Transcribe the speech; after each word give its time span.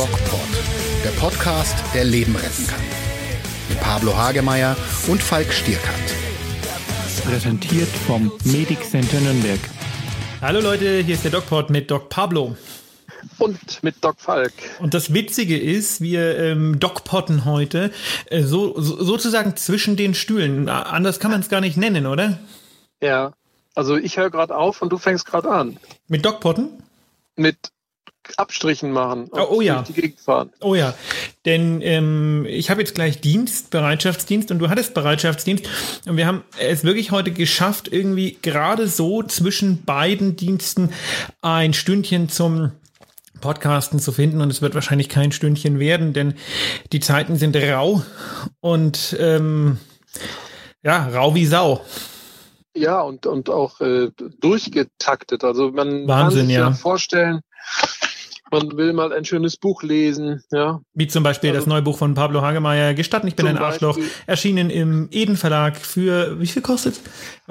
DocPod, 0.00 0.48
der 1.04 1.10
Podcast, 1.20 1.76
der 1.92 2.04
Leben 2.04 2.34
retten 2.34 2.66
kann. 2.66 2.80
Mit 3.68 3.78
Pablo 3.80 4.16
Hagemeier 4.16 4.74
und 5.08 5.22
Falk 5.22 5.52
Stierkant. 5.52 6.14
Präsentiert 7.26 7.90
vom 8.06 8.32
Medic 8.44 8.82
Center 8.82 9.20
Nürnberg. 9.20 9.60
Hallo 10.40 10.60
Leute, 10.60 11.00
hier 11.00 11.16
ist 11.16 11.24
der 11.24 11.32
DocPod 11.32 11.68
mit 11.68 11.90
Doc 11.90 12.08
Pablo. 12.08 12.56
Und 13.36 13.82
mit 13.82 14.02
Doc 14.02 14.14
Falk. 14.16 14.54
Und 14.78 14.94
das 14.94 15.12
Witzige 15.12 15.58
ist, 15.58 16.00
wir 16.00 16.38
ähm, 16.38 16.80
DocPotten 16.80 17.44
heute 17.44 17.90
äh, 18.30 18.42
so, 18.42 18.80
so, 18.80 19.04
sozusagen 19.04 19.54
zwischen 19.56 19.96
den 19.96 20.14
Stühlen. 20.14 20.70
Anders 20.70 21.20
kann 21.20 21.30
man 21.30 21.40
es 21.40 21.50
gar 21.50 21.60
nicht 21.60 21.76
nennen, 21.76 22.06
oder? 22.06 22.38
Ja, 23.02 23.34
also 23.74 23.98
ich 23.98 24.16
höre 24.16 24.30
gerade 24.30 24.56
auf 24.56 24.80
und 24.80 24.88
du 24.88 24.96
fängst 24.96 25.26
gerade 25.26 25.50
an. 25.50 25.76
Mit 26.08 26.24
DocPotten? 26.24 26.70
Mit 27.36 27.58
Abstrichen 28.38 28.92
machen. 28.92 29.28
Oh, 29.32 29.46
oh 29.50 29.60
ja. 29.60 29.82
Die 29.82 29.92
Gegend 29.92 30.20
fahren. 30.20 30.50
Oh 30.60 30.74
ja. 30.74 30.94
Denn 31.44 31.80
ähm, 31.82 32.46
ich 32.48 32.70
habe 32.70 32.80
jetzt 32.80 32.94
gleich 32.94 33.20
Dienst, 33.20 33.70
Bereitschaftsdienst 33.70 34.50
und 34.50 34.58
du 34.58 34.68
hattest 34.68 34.94
Bereitschaftsdienst. 34.94 35.68
Und 36.06 36.16
wir 36.16 36.26
haben 36.26 36.44
es 36.58 36.84
wirklich 36.84 37.10
heute 37.10 37.30
geschafft, 37.30 37.88
irgendwie 37.92 38.38
gerade 38.42 38.86
so 38.86 39.22
zwischen 39.22 39.84
beiden 39.84 40.36
Diensten 40.36 40.92
ein 41.42 41.72
Stündchen 41.72 42.28
zum 42.28 42.72
Podcasten 43.40 43.98
zu 43.98 44.12
finden 44.12 44.40
und 44.40 44.50
es 44.50 44.62
wird 44.62 44.74
wahrscheinlich 44.74 45.08
kein 45.08 45.32
Stündchen 45.32 45.78
werden, 45.78 46.12
denn 46.12 46.34
die 46.92 47.00
Zeiten 47.00 47.36
sind 47.36 47.56
rau 47.56 48.02
und 48.60 49.16
ähm, 49.18 49.78
ja, 50.82 51.08
rau 51.08 51.34
wie 51.34 51.46
Sau. 51.46 51.84
Ja, 52.74 53.00
und, 53.00 53.26
und 53.26 53.50
auch 53.50 53.80
äh, 53.80 54.10
durchgetaktet. 54.40 55.42
Also 55.42 55.72
man 55.72 56.06
Wahnsinn, 56.06 56.40
kann 56.40 56.46
sich 56.46 56.56
ja. 56.56 56.68
ja 56.68 56.72
vorstellen, 56.72 57.40
man 58.50 58.76
will 58.76 58.92
mal 58.92 59.12
ein 59.12 59.24
schönes 59.24 59.56
Buch 59.56 59.82
lesen, 59.82 60.42
ja. 60.50 60.80
Wie 60.94 61.06
zum 61.08 61.22
Beispiel 61.22 61.50
Also- 61.50 61.60
das 61.60 61.66
neue 61.66 61.82
Buch 61.82 61.98
von 61.98 62.14
Pablo 62.14 62.42
Hagemeyer, 62.42 62.94
Gestatten, 62.94 63.26
ich 63.28 63.36
bin 63.36 63.46
ein 63.46 63.58
Arschloch, 63.58 63.96
Beispiel. 63.96 64.10
erschienen 64.26 64.70
im 64.70 65.08
Eden 65.10 65.36
Verlag 65.36 65.76
für, 65.76 66.40
wie 66.40 66.46
viel 66.46 66.62
kostet 66.62 67.00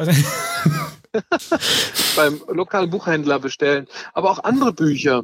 beim 2.16 2.41
lokalen 2.50 2.89
Buchhändler 2.89 3.39
bestellen, 3.39 3.88
aber 4.14 4.31
auch 4.31 4.44
andere 4.44 4.73
Bücher. 4.73 5.23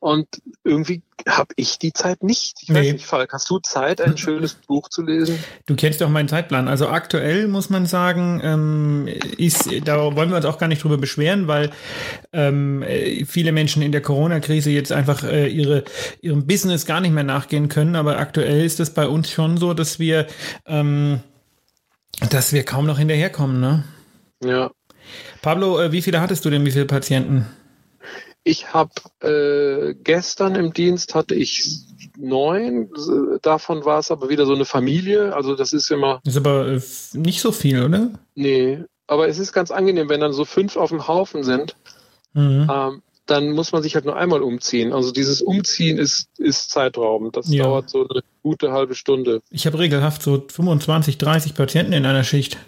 Und 0.00 0.28
irgendwie 0.64 1.02
habe 1.26 1.48
ich 1.56 1.78
die 1.78 1.92
Zeit 1.92 2.22
nicht. 2.22 2.58
Ich 2.62 2.68
Nee. 2.68 2.78
weiß 2.80 2.92
nicht, 2.92 3.06
Falk, 3.06 3.32
hast 3.32 3.48
du 3.50 3.58
Zeit, 3.58 4.00
ein 4.00 4.16
schönes 4.18 4.54
Buch 4.54 4.88
zu 4.88 5.02
lesen? 5.02 5.38
Du 5.66 5.74
kennst 5.74 6.00
doch 6.00 6.08
meinen 6.08 6.28
Zeitplan. 6.28 6.68
Also 6.68 6.88
aktuell 6.88 7.48
muss 7.48 7.70
man 7.70 7.86
sagen, 7.86 8.40
ähm, 8.44 9.08
ist, 9.38 9.68
da 9.84 10.14
wollen 10.14 10.30
wir 10.30 10.36
uns 10.36 10.44
auch 10.46 10.58
gar 10.58 10.68
nicht 10.68 10.84
drüber 10.84 10.98
beschweren, 10.98 11.48
weil 11.48 11.70
ähm, 12.32 12.82
äh, 12.82 13.24
viele 13.24 13.52
Menschen 13.52 13.82
in 13.82 13.92
der 13.92 14.02
Corona-Krise 14.02 14.70
jetzt 14.70 14.92
einfach 14.92 15.24
äh, 15.24 15.48
ihre, 15.48 15.84
ihrem 16.20 16.46
Business 16.46 16.86
gar 16.86 17.00
nicht 17.00 17.12
mehr 17.12 17.24
nachgehen 17.24 17.68
können. 17.68 17.96
Aber 17.96 18.18
aktuell 18.18 18.64
ist 18.64 18.78
es 18.80 18.90
bei 18.90 19.08
uns 19.08 19.30
schon 19.30 19.56
so, 19.56 19.74
dass 19.74 19.98
wir, 19.98 20.26
ähm, 20.66 21.20
dass 22.30 22.52
wir 22.52 22.62
kaum 22.64 22.86
noch 22.86 22.98
hinterherkommen. 22.98 23.60
Ne? 23.60 23.84
Ja. 24.44 24.70
Pablo, 25.42 25.80
äh, 25.80 25.92
wie 25.92 26.02
viele 26.02 26.20
hattest 26.20 26.44
du 26.44 26.50
denn? 26.50 26.64
Wie 26.66 26.72
viele 26.72 26.86
Patienten? 26.86 27.46
Ich 28.48 28.72
habe 28.72 28.92
äh, 29.22 29.94
gestern 30.04 30.54
im 30.54 30.72
Dienst 30.72 31.16
hatte 31.16 31.34
ich 31.34 31.68
neun. 32.16 32.88
Davon 33.42 33.84
war 33.84 33.98
es 33.98 34.12
aber 34.12 34.28
wieder 34.28 34.46
so 34.46 34.54
eine 34.54 34.64
Familie. 34.64 35.34
Also 35.34 35.56
das 35.56 35.72
ist 35.72 35.90
immer 35.90 36.20
Ist 36.24 36.36
aber 36.36 36.68
äh, 36.68 36.80
nicht 37.14 37.40
so 37.40 37.50
viel, 37.50 37.82
oder? 37.82 38.10
nee. 38.36 38.84
Aber 39.08 39.26
es 39.28 39.40
ist 39.40 39.52
ganz 39.52 39.72
angenehm, 39.72 40.08
wenn 40.08 40.20
dann 40.20 40.32
so 40.32 40.44
fünf 40.44 40.76
auf 40.76 40.90
dem 40.90 41.08
Haufen 41.08 41.42
sind. 41.42 41.74
Mhm. 42.34 42.70
Ähm, 42.72 43.02
dann 43.26 43.50
muss 43.50 43.72
man 43.72 43.82
sich 43.82 43.96
halt 43.96 44.04
nur 44.04 44.14
einmal 44.14 44.42
umziehen. 44.42 44.92
Also 44.92 45.10
dieses 45.10 45.42
Umziehen 45.42 45.98
ist 45.98 46.28
ist 46.38 46.70
zeitraubend. 46.70 47.36
Das 47.36 47.48
Ja. 47.50 47.64
dauert 47.64 47.90
so 47.90 48.06
eine 48.08 48.22
gute 48.44 48.70
halbe 48.70 48.94
Stunde. 48.94 49.42
Ich 49.50 49.66
habe 49.66 49.80
regelhaft 49.80 50.22
so 50.22 50.44
25, 50.48 51.18
30 51.18 51.54
Patienten 51.56 51.92
in 51.92 52.06
einer 52.06 52.22
Schicht. 52.22 52.58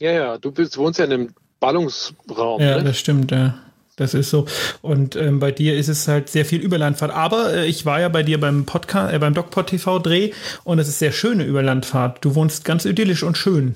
Ja, 0.00 0.12
ja. 0.12 0.38
Du 0.38 0.52
bist, 0.52 0.78
wohnst 0.78 0.98
ja 0.98 1.04
in 1.04 1.12
einem 1.12 1.34
Ballungsraum. 1.58 2.62
Ja, 2.62 2.78
ne? 2.78 2.84
das 2.84 2.98
stimmt, 2.98 3.30
ja. 3.30 3.58
Das 4.00 4.14
ist 4.14 4.30
so. 4.30 4.46
Und 4.80 5.14
ähm, 5.14 5.40
bei 5.40 5.52
dir 5.52 5.76
ist 5.76 5.88
es 5.88 6.08
halt 6.08 6.30
sehr 6.30 6.46
viel 6.46 6.60
Überlandfahrt. 6.62 7.12
Aber 7.12 7.52
äh, 7.52 7.66
ich 7.66 7.84
war 7.84 8.00
ja 8.00 8.08
bei 8.08 8.22
dir 8.22 8.40
beim 8.40 8.64
Podcast, 8.64 9.12
äh, 9.12 9.18
beim 9.18 9.34
DocPod 9.34 9.66
TV 9.66 9.98
Dreh 9.98 10.30
und 10.64 10.78
es 10.78 10.88
ist 10.88 10.98
sehr 11.00 11.12
schöne 11.12 11.44
Überlandfahrt. 11.44 12.24
Du 12.24 12.34
wohnst 12.34 12.64
ganz 12.64 12.86
idyllisch 12.86 13.22
und 13.22 13.36
schön. 13.36 13.74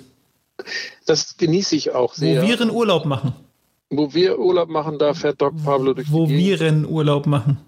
Das 1.05 1.37
genieße 1.37 1.77
ich 1.77 1.91
auch 1.95 2.12
Wo 2.15 2.21
sehr. 2.21 2.41
wir 2.41 2.59
einen 2.59 2.71
Urlaub 2.71 3.05
machen. 3.05 3.35
wo 3.91 4.15
wir 4.15 4.39
Urlaub 4.39 4.71
machen, 4.71 4.99
da 4.99 5.12
fährt 5.12 5.43
Doc 5.43 5.62
Pablo 5.62 5.93
durch 5.93 6.11
Wo 6.11 6.27
die 6.27 6.37
Gegend. 6.37 6.61
wir 6.61 6.69
einen 6.69 6.87
Urlaub 6.87 7.27
machen. 7.27 7.59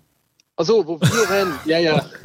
Achso, 0.56 0.87
wo 0.87 0.99
wir 0.99 1.31
rennen. 1.31 1.53
Ja, 1.67 1.78
ja. 1.78 2.06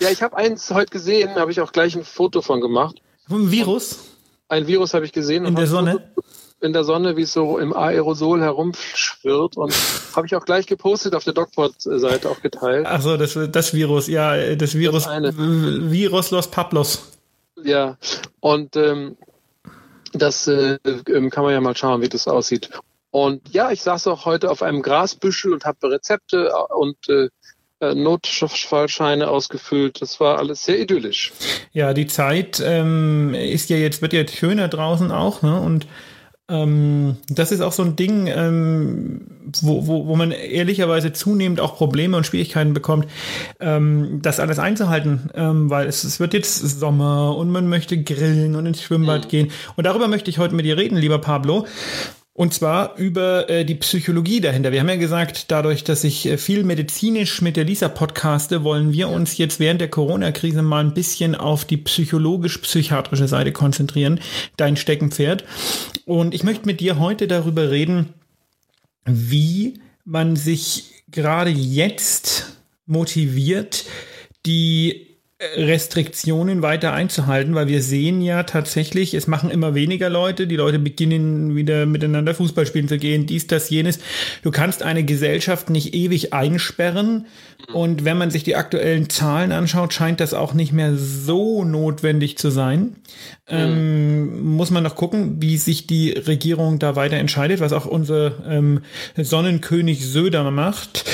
Ja, 0.00 0.10
ich 0.10 0.22
habe 0.22 0.36
eins 0.36 0.70
heute 0.70 0.90
gesehen, 0.90 1.34
habe 1.36 1.50
ich 1.52 1.60
auch 1.62 1.72
gleich 1.72 1.96
ein 1.96 2.04
Foto 2.04 2.42
von 2.42 2.60
gemacht. 2.60 2.96
Vom 3.28 3.50
Virus 3.50 4.00
Ein 4.48 4.66
Virus 4.66 4.92
habe 4.92 5.06
ich 5.06 5.12
gesehen. 5.12 5.46
in 5.46 5.54
der 5.54 5.66
Sonne. 5.66 5.92
Foto 6.14 6.26
In 6.60 6.72
der 6.72 6.84
Sonne, 6.84 7.16
wie 7.16 7.22
es 7.22 7.32
so 7.32 7.58
im 7.58 7.74
Aerosol 7.74 8.40
herumschwirrt. 8.40 9.56
Und 9.56 9.74
habe 10.16 10.26
ich 10.26 10.34
auch 10.34 10.44
gleich 10.44 10.66
gepostet 10.66 11.14
auf 11.14 11.24
der 11.24 11.34
DocPod-Seite 11.34 12.30
auch 12.30 12.40
geteilt. 12.40 12.86
Ach 12.88 13.02
so, 13.02 13.16
das, 13.16 13.38
das 13.50 13.74
Virus, 13.74 14.06
ja, 14.08 14.34
äh, 14.34 14.56
das 14.56 14.74
Virus, 14.74 15.04
Das 15.04 15.12
äh, 15.12 15.32
Virus 15.36 16.30
Los 16.30 16.50
Pablos. 16.50 17.12
Ja, 17.62 17.96
und 18.40 18.76
ähm, 18.76 19.16
das 20.12 20.46
äh, 20.48 20.78
ähm, 21.08 21.30
kann 21.30 21.44
man 21.44 21.52
ja 21.52 21.60
mal 21.60 21.76
schauen, 21.76 22.00
wie 22.02 22.08
das 22.08 22.28
aussieht. 22.28 22.70
Und 23.10 23.48
ja, 23.52 23.70
ich 23.70 23.82
saß 23.82 24.06
auch 24.08 24.24
heute 24.24 24.50
auf 24.50 24.62
einem 24.62 24.82
Grasbüschel 24.82 25.52
und 25.52 25.64
habe 25.64 25.90
Rezepte 25.90 26.52
und 26.70 26.96
äh, 27.08 27.28
äh, 27.80 27.94
Notfallscheine 27.94 29.28
ausgefüllt. 29.28 30.00
Das 30.00 30.20
war 30.20 30.38
alles 30.38 30.64
sehr 30.64 30.80
idyllisch. 30.80 31.32
Ja, 31.72 31.92
die 31.92 32.06
Zeit 32.06 32.62
ähm, 32.64 33.34
ist 33.34 33.70
ja 33.70 33.76
jetzt, 33.76 34.02
wird 34.02 34.12
jetzt 34.12 34.36
schöner 34.36 34.68
draußen 34.68 35.10
auch, 35.10 35.42
ne? 35.42 35.60
Und 35.60 35.86
ähm, 36.48 37.16
das 37.28 37.52
ist 37.52 37.62
auch 37.62 37.72
so 37.72 37.82
ein 37.82 37.96
Ding, 37.96 38.26
ähm, 38.26 39.22
wo, 39.62 39.86
wo, 39.86 40.06
wo 40.06 40.16
man 40.16 40.30
ehrlicherweise 40.30 41.12
zunehmend 41.12 41.58
auch 41.58 41.76
Probleme 41.76 42.16
und 42.16 42.26
Schwierigkeiten 42.26 42.74
bekommt, 42.74 43.06
ähm, 43.60 44.20
das 44.20 44.40
alles 44.40 44.58
einzuhalten, 44.58 45.30
ähm, 45.34 45.70
weil 45.70 45.86
es, 45.86 46.04
es 46.04 46.20
wird 46.20 46.34
jetzt 46.34 46.58
Sommer 46.58 47.36
und 47.36 47.50
man 47.50 47.68
möchte 47.68 48.02
grillen 48.02 48.56
und 48.56 48.66
ins 48.66 48.82
Schwimmbad 48.82 49.28
gehen. 49.30 49.52
Und 49.76 49.84
darüber 49.84 50.06
möchte 50.06 50.30
ich 50.30 50.38
heute 50.38 50.54
mit 50.54 50.66
dir 50.66 50.76
reden, 50.76 50.96
lieber 50.98 51.18
Pablo. 51.18 51.66
Und 52.36 52.52
zwar 52.52 52.96
über 52.96 53.48
äh, 53.48 53.64
die 53.64 53.76
Psychologie 53.76 54.40
dahinter. 54.40 54.72
Wir 54.72 54.80
haben 54.80 54.88
ja 54.88 54.96
gesagt, 54.96 55.52
dadurch, 55.52 55.84
dass 55.84 56.02
ich 56.02 56.26
äh, 56.26 56.36
viel 56.36 56.64
medizinisch 56.64 57.40
mit 57.42 57.56
der 57.56 57.62
Lisa 57.62 57.88
podcaste, 57.88 58.64
wollen 58.64 58.92
wir 58.92 59.08
uns 59.08 59.38
jetzt 59.38 59.60
während 59.60 59.80
der 59.80 59.88
Corona-Krise 59.88 60.60
mal 60.60 60.84
ein 60.84 60.94
bisschen 60.94 61.36
auf 61.36 61.64
die 61.64 61.76
psychologisch-psychiatrische 61.76 63.28
Seite 63.28 63.52
konzentrieren, 63.52 64.18
dein 64.56 64.76
Steckenpferd. 64.76 65.44
Und 66.06 66.34
ich 66.34 66.42
möchte 66.42 66.66
mit 66.66 66.80
dir 66.80 66.98
heute 66.98 67.26
darüber 67.26 67.70
reden, 67.70 68.14
wie 69.04 69.80
man 70.04 70.36
sich 70.36 71.04
gerade 71.10 71.50
jetzt 71.50 72.58
motiviert, 72.86 73.86
die 74.44 75.13
Restriktionen 75.56 76.62
weiter 76.62 76.92
einzuhalten, 76.92 77.54
weil 77.54 77.68
wir 77.68 77.82
sehen 77.82 78.20
ja 78.22 78.42
tatsächlich, 78.42 79.14
es 79.14 79.26
machen 79.26 79.50
immer 79.50 79.74
weniger 79.74 80.10
Leute, 80.10 80.46
die 80.46 80.56
Leute 80.56 80.78
beginnen 80.78 81.54
wieder 81.54 81.86
miteinander 81.86 82.34
Fußball 82.34 82.66
spielen 82.66 82.88
zu 82.88 82.98
gehen, 82.98 83.26
dies, 83.26 83.46
das, 83.46 83.70
jenes. 83.70 83.98
Du 84.42 84.50
kannst 84.50 84.82
eine 84.82 85.04
Gesellschaft 85.04 85.70
nicht 85.70 85.94
ewig 85.94 86.32
einsperren 86.32 87.26
und 87.72 88.04
wenn 88.04 88.18
man 88.18 88.30
sich 88.30 88.44
die 88.44 88.56
aktuellen 88.56 89.08
Zahlen 89.08 89.52
anschaut, 89.52 89.92
scheint 89.92 90.20
das 90.20 90.34
auch 90.34 90.54
nicht 90.54 90.72
mehr 90.72 90.96
so 90.96 91.64
notwendig 91.64 92.36
zu 92.38 92.50
sein. 92.50 92.96
Ähm, 93.48 94.42
muss 94.42 94.70
man 94.70 94.82
noch 94.82 94.96
gucken, 94.96 95.40
wie 95.40 95.56
sich 95.56 95.86
die 95.86 96.10
Regierung 96.10 96.78
da 96.78 96.96
weiter 96.96 97.16
entscheidet, 97.16 97.60
was 97.60 97.72
auch 97.72 97.86
unser 97.86 98.32
ähm, 98.48 98.82
Sonnenkönig 99.16 100.06
Söder 100.06 100.50
macht. 100.50 101.04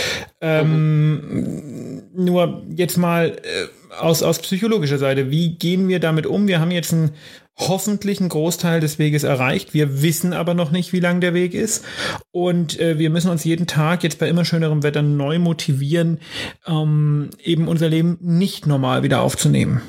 Ähm, 0.41 2.03
Nur 2.15 2.63
jetzt 2.75 2.97
mal 2.97 3.37
äh, 3.43 3.95
aus, 4.01 4.23
aus 4.23 4.39
psychologischer 4.39 4.99
Seite, 4.99 5.31
wie 5.31 5.57
gehen 5.57 5.89
wir 5.89 6.01
damit 6.01 6.27
um? 6.27 6.49
Wir 6.49 6.61
haben 6.61 6.71
jetzt 6.71 6.93
einen 6.93 7.13
hoffentlich 7.57 8.21
einen 8.21 8.31
Großteil 8.31 8.81
des 8.81 8.99
Weges 8.99 9.23
erreicht. 9.23 9.75
Wir 9.75 10.03
wissen 10.03 10.33
aber 10.33 10.55
noch 10.55 10.71
nicht, 10.71 10.93
wie 10.93 11.01
lang 11.01 11.21
der 11.21 11.35
Weg 11.35 11.55
ist. 11.55 11.85
Und 12.31 12.81
äh, 12.81 12.99
wir 12.99 13.11
müssen 13.11 13.31
uns 13.31 13.45
jeden 13.45 13.67
Tag 13.67 14.03
jetzt 14.03 14.19
bei 14.19 14.29
immer 14.29 14.45
schönerem 14.45 14.83
Wetter 14.83 15.03
neu 15.03 15.39
motivieren, 15.39 16.21
ähm, 16.67 17.31
eben 17.43 17.69
unser 17.69 17.89
Leben 17.89 18.19
nicht 18.21 18.67
normal 18.67 19.03
wieder 19.03 19.21
aufzunehmen. 19.21 19.83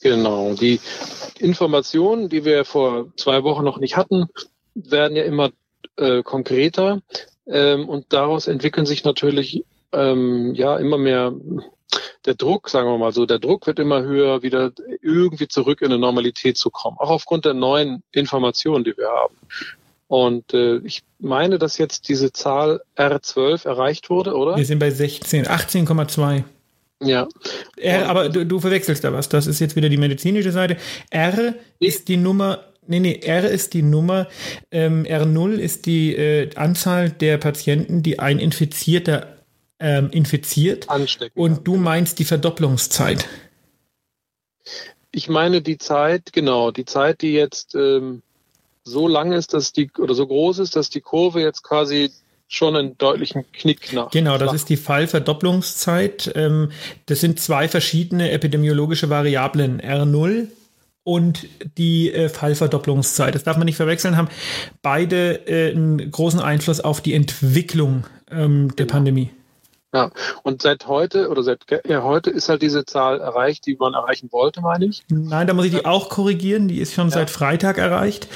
Genau. 0.00 0.54
Die 0.54 0.80
Informationen, 1.38 2.28
die 2.28 2.44
wir 2.44 2.64
vor 2.64 3.12
zwei 3.16 3.42
Wochen 3.42 3.64
noch 3.64 3.78
nicht 3.78 3.96
hatten, 3.96 4.26
werden 4.74 5.16
ja 5.16 5.24
immer 5.24 5.50
äh, 5.96 6.22
konkreter. 6.22 7.00
Ähm, 7.48 7.88
und 7.88 8.06
daraus 8.10 8.46
entwickeln 8.46 8.86
sich 8.86 9.04
natürlich 9.04 9.64
ähm, 9.92 10.54
ja 10.54 10.76
immer 10.76 10.98
mehr 10.98 11.32
der 12.26 12.34
Druck, 12.34 12.68
sagen 12.68 12.88
wir 12.88 12.98
mal 12.98 13.12
so, 13.12 13.24
der 13.24 13.38
Druck 13.38 13.66
wird 13.66 13.78
immer 13.78 14.02
höher, 14.02 14.42
wieder 14.42 14.72
irgendwie 15.00 15.48
zurück 15.48 15.80
in 15.80 15.88
eine 15.88 15.98
Normalität 15.98 16.58
zu 16.58 16.70
kommen. 16.70 16.96
Auch 16.98 17.10
aufgrund 17.10 17.44
der 17.44 17.54
neuen 17.54 18.02
Informationen, 18.12 18.84
die 18.84 18.96
wir 18.96 19.08
haben. 19.08 19.34
Und 20.08 20.54
äh, 20.54 20.78
ich 20.78 21.02
meine, 21.18 21.58
dass 21.58 21.78
jetzt 21.78 22.08
diese 22.08 22.32
Zahl 22.32 22.82
R12 22.96 23.66
erreicht 23.66 24.10
wurde, 24.10 24.34
oder? 24.34 24.56
Wir 24.56 24.64
sind 24.64 24.78
bei 24.78 24.90
16, 24.90 25.46
18,2. 25.46 26.44
Ja. 27.00 27.28
R, 27.76 28.08
aber 28.08 28.28
du, 28.28 28.44
du 28.44 28.58
verwechselst 28.58 29.04
da 29.04 29.12
was. 29.12 29.28
Das 29.28 29.46
ist 29.46 29.60
jetzt 29.60 29.76
wieder 29.76 29.88
die 29.88 29.98
medizinische 29.98 30.50
Seite. 30.50 30.78
R 31.10 31.54
ist 31.78 32.08
die 32.08 32.16
Nummer 32.16 32.64
Nee, 32.88 33.00
nee, 33.00 33.20
R 33.22 33.48
ist 33.48 33.74
die 33.74 33.82
Nummer, 33.82 34.28
ähm, 34.70 35.04
R0 35.04 35.56
ist 35.56 35.84
die 35.84 36.16
äh, 36.16 36.50
Anzahl 36.56 37.10
der 37.10 37.36
Patienten, 37.36 38.02
die 38.02 38.18
ein 38.18 38.38
Infizierter 38.38 39.36
ähm, 39.78 40.10
infiziert. 40.10 40.88
Anstecken. 40.88 41.38
Und 41.38 41.68
du 41.68 41.76
meinst 41.76 42.18
die 42.18 42.24
Verdopplungszeit. 42.24 43.28
Ich 45.12 45.28
meine 45.28 45.60
die 45.60 45.76
Zeit, 45.76 46.32
genau, 46.32 46.70
die 46.70 46.86
Zeit, 46.86 47.20
die 47.20 47.34
jetzt 47.34 47.74
ähm, 47.74 48.22
so 48.84 49.06
lang 49.06 49.32
ist, 49.32 49.52
dass 49.52 49.72
die, 49.72 49.90
oder 49.98 50.14
so 50.14 50.26
groß 50.26 50.58
ist, 50.58 50.74
dass 50.74 50.88
die 50.88 51.02
Kurve 51.02 51.42
jetzt 51.42 51.62
quasi 51.62 52.10
schon 52.48 52.74
einen 52.74 52.96
deutlichen 52.96 53.44
Knick 53.52 53.92
nach. 53.92 54.10
Genau, 54.10 54.38
das 54.38 54.54
ist 54.54 54.70
die 54.70 54.78
Fallverdopplungszeit. 54.78 56.32
Ähm, 56.34 56.72
das 57.04 57.20
sind 57.20 57.38
zwei 57.38 57.68
verschiedene 57.68 58.30
epidemiologische 58.30 59.10
Variablen. 59.10 59.82
R0 59.82 60.48
und 61.08 61.46
die 61.78 62.12
äh, 62.12 62.28
Fallverdopplungszeit. 62.28 63.34
Das 63.34 63.42
darf 63.42 63.56
man 63.56 63.64
nicht 63.64 63.76
verwechseln, 63.76 64.18
haben 64.18 64.28
beide 64.82 65.46
äh, 65.48 65.70
einen 65.72 66.10
großen 66.10 66.38
Einfluss 66.38 66.80
auf 66.80 67.00
die 67.00 67.14
Entwicklung 67.14 68.04
ähm, 68.30 68.68
der 68.76 68.84
Genau. 68.86 68.92
Pandemie. 68.96 69.30
Ja, 69.94 70.10
und 70.42 70.60
seit 70.60 70.86
heute 70.86 71.30
oder 71.30 71.42
seit 71.42 71.60
ja, 71.88 72.02
heute 72.02 72.28
ist 72.28 72.50
halt 72.50 72.60
diese 72.60 72.84
Zahl 72.84 73.20
erreicht, 73.20 73.64
die 73.66 73.74
man 73.80 73.94
erreichen 73.94 74.28
wollte, 74.32 74.60
meine 74.60 74.84
ich. 74.84 75.02
Nein, 75.08 75.46
da 75.46 75.54
muss 75.54 75.64
ich 75.64 75.70
die 75.70 75.86
auch 75.86 76.10
korrigieren. 76.10 76.68
Die 76.68 76.78
ist 76.78 76.92
schon 76.92 77.08
seit 77.08 77.30
Freitag 77.30 77.78
erreicht. 77.78 78.28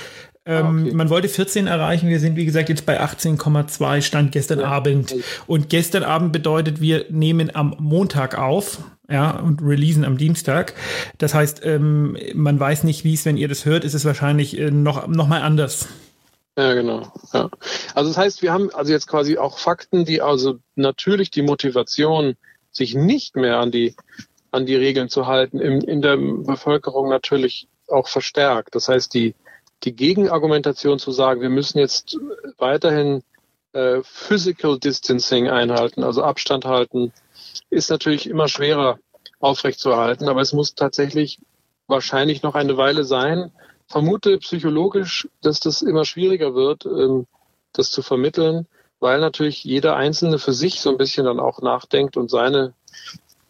Ähm, 0.46 0.64
Ah, 0.66 0.80
okay. 0.86 0.94
Man 0.94 1.10
wollte 1.10 1.28
14 1.28 1.66
erreichen. 1.66 2.08
Wir 2.08 2.20
sind, 2.20 2.36
wie 2.36 2.46
gesagt, 2.46 2.70
jetzt 2.70 2.86
bei 2.86 3.00
18,2 3.02 4.00
Stand 4.00 4.32
gestern 4.32 4.60
Ja. 4.60 4.66
Abend. 4.68 5.14
Und 5.46 5.68
gestern 5.68 6.04
Abend 6.04 6.32
bedeutet, 6.32 6.80
wir 6.80 7.04
nehmen 7.10 7.54
am 7.54 7.76
Montag 7.78 8.38
auf. 8.38 8.78
Ja, 9.08 9.38
und 9.38 9.60
releasen 9.62 10.04
am 10.04 10.16
Dienstag. 10.16 10.74
Das 11.18 11.34
heißt, 11.34 11.64
ähm, 11.64 12.16
man 12.34 12.58
weiß 12.58 12.84
nicht, 12.84 13.04
wie 13.04 13.14
es, 13.14 13.24
wenn 13.24 13.36
ihr 13.36 13.48
das 13.48 13.64
hört, 13.64 13.84
ist 13.84 13.94
es 13.94 14.04
wahrscheinlich 14.04 14.58
äh, 14.58 14.70
noch, 14.70 15.08
noch 15.08 15.26
mal 15.26 15.42
anders. 15.42 15.88
Ja, 16.56 16.74
genau. 16.74 17.12
Ja. 17.32 17.50
Also 17.94 18.10
das 18.10 18.16
heißt, 18.16 18.42
wir 18.42 18.52
haben 18.52 18.70
also 18.72 18.92
jetzt 18.92 19.08
quasi 19.08 19.38
auch 19.38 19.58
Fakten, 19.58 20.04
die 20.04 20.20
also 20.20 20.58
natürlich 20.76 21.30
die 21.30 21.42
Motivation, 21.42 22.36
sich 22.70 22.94
nicht 22.94 23.36
mehr 23.36 23.58
an 23.58 23.70
die 23.70 23.94
an 24.50 24.66
die 24.66 24.76
Regeln 24.76 25.08
zu 25.08 25.26
halten, 25.26 25.58
im, 25.58 25.80
in 25.80 26.02
der 26.02 26.16
Bevölkerung 26.18 27.08
natürlich 27.08 27.68
auch 27.88 28.06
verstärkt. 28.06 28.74
Das 28.74 28.88
heißt, 28.88 29.12
die 29.14 29.34
die 29.84 29.96
Gegenargumentation 29.96 30.98
zu 30.98 31.10
sagen, 31.10 31.40
wir 31.40 31.50
müssen 31.50 31.78
jetzt 31.78 32.16
weiterhin 32.58 33.22
äh, 33.72 34.00
Physical 34.04 34.78
Distancing 34.78 35.48
einhalten, 35.48 36.04
also 36.04 36.22
Abstand 36.22 36.64
halten, 36.64 37.12
ist 37.72 37.90
natürlich 37.90 38.28
immer 38.28 38.48
schwerer 38.48 38.98
aufrechtzuerhalten. 39.40 40.28
Aber 40.28 40.42
es 40.42 40.52
muss 40.52 40.74
tatsächlich 40.74 41.38
wahrscheinlich 41.86 42.42
noch 42.42 42.54
eine 42.54 42.76
Weile 42.76 43.04
sein, 43.04 43.50
vermute 43.86 44.38
psychologisch, 44.38 45.28
dass 45.40 45.60
das 45.60 45.82
immer 45.82 46.04
schwieriger 46.04 46.54
wird, 46.54 46.86
ähm, 46.86 47.26
das 47.72 47.90
zu 47.90 48.02
vermitteln, 48.02 48.66
weil 49.00 49.20
natürlich 49.20 49.64
jeder 49.64 49.96
Einzelne 49.96 50.38
für 50.38 50.52
sich 50.52 50.80
so 50.80 50.90
ein 50.90 50.98
bisschen 50.98 51.24
dann 51.24 51.40
auch 51.40 51.60
nachdenkt 51.60 52.16
und 52.16 52.30
seine 52.30 52.74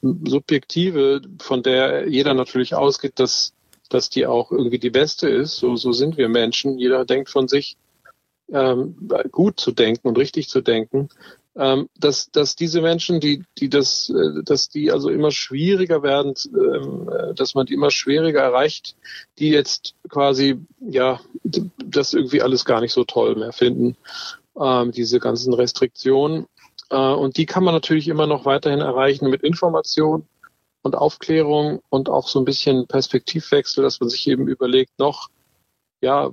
subjektive, 0.00 1.20
von 1.40 1.62
der 1.62 2.08
jeder 2.08 2.34
natürlich 2.34 2.74
ausgeht, 2.74 3.18
dass, 3.18 3.52
dass 3.88 4.08
die 4.08 4.26
auch 4.26 4.50
irgendwie 4.50 4.78
die 4.78 4.90
beste 4.90 5.28
ist. 5.28 5.56
So, 5.56 5.76
so 5.76 5.92
sind 5.92 6.16
wir 6.16 6.28
Menschen. 6.28 6.78
Jeder 6.78 7.04
denkt 7.04 7.28
von 7.28 7.48
sich, 7.48 7.76
ähm, 8.52 8.96
gut 9.30 9.60
zu 9.60 9.72
denken 9.72 10.08
und 10.08 10.18
richtig 10.18 10.48
zu 10.48 10.60
denken. 10.60 11.08
Ähm, 11.54 11.90
dass, 11.98 12.30
dass 12.30 12.56
diese 12.56 12.80
Menschen, 12.80 13.20
die, 13.20 13.44
die 13.58 13.68
das, 13.68 14.08
äh, 14.08 14.42
dass 14.42 14.70
die 14.70 14.90
also 14.90 15.10
immer 15.10 15.30
schwieriger 15.30 16.02
werden, 16.02 16.34
ähm, 16.46 17.10
äh, 17.10 17.34
dass 17.34 17.54
man 17.54 17.66
die 17.66 17.74
immer 17.74 17.90
schwieriger 17.90 18.40
erreicht, 18.40 18.96
die 19.38 19.50
jetzt 19.50 19.94
quasi, 20.08 20.64
ja, 20.80 21.20
das 21.44 22.14
irgendwie 22.14 22.40
alles 22.40 22.64
gar 22.64 22.80
nicht 22.80 22.94
so 22.94 23.04
toll 23.04 23.36
mehr 23.36 23.52
finden, 23.52 23.98
ähm, 24.58 24.92
diese 24.92 25.20
ganzen 25.20 25.52
Restriktionen. 25.52 26.46
Äh, 26.88 26.96
und 26.96 27.36
die 27.36 27.44
kann 27.44 27.64
man 27.64 27.74
natürlich 27.74 28.08
immer 28.08 28.26
noch 28.26 28.46
weiterhin 28.46 28.80
erreichen 28.80 29.28
mit 29.28 29.42
Information 29.42 30.26
und 30.80 30.94
Aufklärung 30.94 31.82
und 31.90 32.08
auch 32.08 32.28
so 32.28 32.38
ein 32.38 32.46
bisschen 32.46 32.86
Perspektivwechsel, 32.86 33.84
dass 33.84 34.00
man 34.00 34.08
sich 34.08 34.26
eben 34.26 34.48
überlegt, 34.48 34.98
noch, 34.98 35.28
ja, 36.00 36.30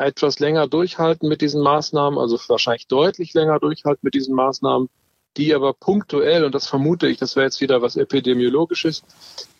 etwas 0.00 0.38
länger 0.38 0.66
durchhalten 0.66 1.28
mit 1.28 1.40
diesen 1.40 1.62
Maßnahmen, 1.62 2.18
also 2.18 2.38
wahrscheinlich 2.48 2.86
deutlich 2.86 3.34
länger 3.34 3.58
durchhalten 3.58 4.00
mit 4.02 4.14
diesen 4.14 4.34
Maßnahmen, 4.34 4.88
die 5.36 5.54
aber 5.54 5.72
punktuell, 5.72 6.44
und 6.44 6.54
das 6.54 6.66
vermute 6.66 7.08
ich, 7.08 7.18
das 7.18 7.36
wäre 7.36 7.46
jetzt 7.46 7.60
wieder 7.60 7.82
was 7.82 7.96
Epidemiologisches, 7.96 9.02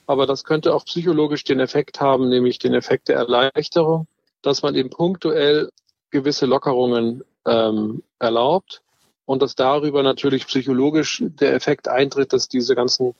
aber 0.06 0.26
das 0.26 0.44
könnte 0.44 0.74
auch 0.74 0.84
psychologisch 0.84 1.44
den 1.44 1.60
Effekt 1.60 2.00
haben, 2.00 2.28
nämlich 2.28 2.58
den 2.58 2.74
Effekt 2.74 3.08
der 3.08 3.16
Erleichterung, 3.16 4.06
dass 4.42 4.62
man 4.62 4.74
eben 4.74 4.90
punktuell 4.90 5.70
gewisse 6.10 6.46
Lockerungen 6.46 7.22
ähm, 7.46 8.02
erlaubt 8.18 8.82
und 9.26 9.42
dass 9.42 9.54
darüber 9.54 10.02
natürlich 10.02 10.46
psychologisch 10.46 11.22
der 11.22 11.54
Effekt 11.54 11.88
eintritt, 11.88 12.32
dass 12.32 12.48
diese 12.48 12.74
ganzen 12.74 13.14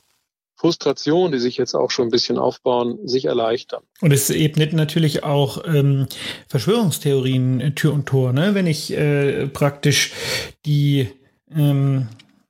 Frustrationen, 0.59 1.31
die 1.33 1.39
sich 1.39 1.57
jetzt 1.57 1.75
auch 1.75 1.91
schon 1.91 2.09
ein 2.09 2.11
bisschen 2.11 2.37
aufbauen, 2.37 2.99
sich 3.07 3.27
erleichtern. 3.27 3.83
Und 4.01 4.13
es 4.13 4.29
ebnet 4.29 4.73
natürlich 4.73 5.23
auch 5.23 5.63
ähm, 5.65 6.09
Verschwörungstheorien 6.49 7.61
äh, 7.61 7.71
Tür 7.73 7.93
und 7.93 8.07
Tor, 8.07 8.33
ne? 8.33 8.55
Wenn 8.55 8.67
ich 8.67 8.93
äh, 8.93 9.47
praktisch 9.47 10.13
die 10.67 11.09
ähm, 11.55 12.09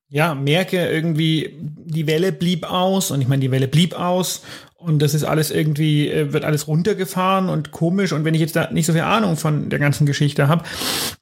ja, 0.08 0.34
merke 0.34 0.88
irgendwie, 0.88 1.54
die 1.60 2.06
Welle 2.06 2.32
blieb 2.32 2.70
aus 2.70 3.10
und 3.10 3.20
ich 3.20 3.28
meine, 3.28 3.40
die 3.40 3.50
Welle 3.50 3.68
blieb 3.68 3.92
aus 3.94 4.42
und 4.76 5.02
das 5.02 5.12
ist 5.12 5.24
alles 5.24 5.50
irgendwie, 5.50 6.08
äh, 6.08 6.32
wird 6.32 6.44
alles 6.44 6.66
runtergefahren 6.66 7.50
und 7.50 7.72
komisch 7.72 8.12
und 8.12 8.24
wenn 8.24 8.32
ich 8.32 8.40
jetzt 8.40 8.56
da 8.56 8.70
nicht 8.70 8.86
so 8.86 8.94
viel 8.94 9.02
Ahnung 9.02 9.36
von 9.36 9.68
der 9.68 9.78
ganzen 9.78 10.06
Geschichte 10.06 10.48
habe, 10.48 10.64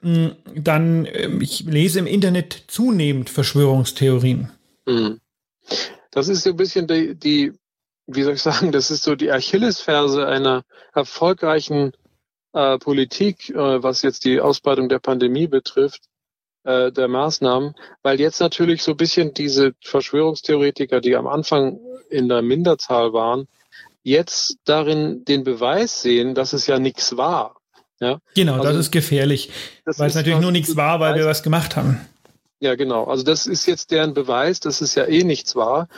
mh, 0.02 0.36
dann, 0.54 1.06
äh, 1.06 1.30
ich 1.40 1.64
lese 1.64 1.98
im 1.98 2.06
Internet 2.06 2.62
zunehmend 2.68 3.28
Verschwörungstheorien. 3.28 4.50
Mhm. 4.86 5.18
Das 6.16 6.28
ist 6.28 6.44
so 6.44 6.50
ein 6.50 6.56
bisschen 6.56 6.86
die, 6.86 7.14
die, 7.14 7.52
wie 8.06 8.22
soll 8.22 8.32
ich 8.32 8.42
sagen, 8.42 8.72
das 8.72 8.90
ist 8.90 9.02
so 9.02 9.14
die 9.16 9.30
Achillesferse 9.30 10.26
einer 10.26 10.64
erfolgreichen 10.94 11.92
äh, 12.54 12.78
Politik, 12.78 13.50
äh, 13.50 13.82
was 13.82 14.00
jetzt 14.00 14.24
die 14.24 14.40
Ausbreitung 14.40 14.88
der 14.88 14.98
Pandemie 14.98 15.46
betrifft, 15.46 16.04
äh, 16.64 16.90
der 16.90 17.08
Maßnahmen, 17.08 17.74
weil 18.02 18.18
jetzt 18.18 18.40
natürlich 18.40 18.82
so 18.82 18.92
ein 18.92 18.96
bisschen 18.96 19.34
diese 19.34 19.74
Verschwörungstheoretiker, 19.82 21.02
die 21.02 21.16
am 21.16 21.26
Anfang 21.26 21.78
in 22.08 22.30
der 22.30 22.40
Minderzahl 22.40 23.12
waren, 23.12 23.46
jetzt 24.02 24.56
darin 24.64 25.22
den 25.26 25.44
Beweis 25.44 26.00
sehen, 26.00 26.34
dass 26.34 26.54
es 26.54 26.66
ja 26.66 26.78
nichts 26.78 27.18
war. 27.18 27.56
Ja, 28.00 28.20
Genau, 28.34 28.54
Also, 28.54 28.64
das 28.64 28.76
ist 28.76 28.90
gefährlich, 28.90 29.50
weil 29.84 30.08
es 30.08 30.14
natürlich 30.14 30.40
nur 30.40 30.52
nichts 30.52 30.76
war, 30.76 30.98
weil 30.98 31.14
wir 31.16 31.26
was 31.26 31.42
gemacht 31.42 31.76
haben. 31.76 32.00
Ja, 32.60 32.74
genau. 32.74 33.04
Also 33.04 33.22
das 33.22 33.46
ist 33.46 33.66
jetzt 33.66 33.90
deren 33.90 34.14
Beweis, 34.14 34.60
dass 34.60 34.80
es 34.80 34.94
ja 34.94 35.04
eh 35.06 35.24
nichts 35.24 35.56
war. 35.56 35.88